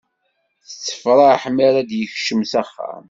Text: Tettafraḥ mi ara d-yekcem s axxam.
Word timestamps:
Tettafraḥ 0.69 1.41
mi 1.49 1.63
ara 1.67 1.81
d-yekcem 1.89 2.41
s 2.51 2.53
axxam. 2.61 2.99